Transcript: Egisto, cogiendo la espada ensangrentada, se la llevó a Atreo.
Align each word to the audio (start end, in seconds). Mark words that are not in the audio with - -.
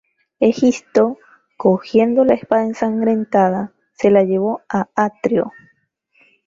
Egisto, 0.39 1.19
cogiendo 1.57 2.25
la 2.25 2.33
espada 2.33 2.63
ensangrentada, 2.63 3.71
se 3.93 4.09
la 4.09 4.23
llevó 4.23 4.61
a 4.67 4.89
Atreo. 4.95 5.53